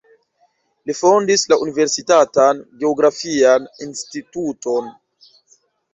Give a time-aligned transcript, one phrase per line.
[0.89, 4.93] Li fondis la universitatan geografian instituton.